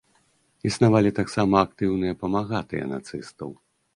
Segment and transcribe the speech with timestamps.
[0.69, 3.49] Існавалі таксама актыўныя памагатыя нацыстаў.